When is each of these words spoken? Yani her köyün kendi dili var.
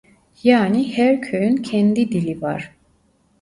Yani 0.43 0.97
her 0.97 1.21
köyün 1.21 1.57
kendi 1.57 2.11
dili 2.11 2.41
var. 2.41 2.71